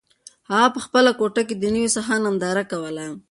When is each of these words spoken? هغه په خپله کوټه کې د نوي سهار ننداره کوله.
هغه 0.51 0.67
په 0.75 0.79
خپله 0.85 1.11
کوټه 1.19 1.41
کې 1.47 1.55
د 1.57 1.63
نوي 1.75 1.89
سهار 1.95 2.19
ننداره 2.25 2.63
کوله. 2.71 3.05